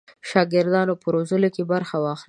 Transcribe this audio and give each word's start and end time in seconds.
د 0.03 0.03
شاګردانو 0.31 0.93
په 1.01 1.07
روزلو 1.15 1.49
کې 1.55 1.63
برخه 1.71 1.97
واخلي. 1.99 2.19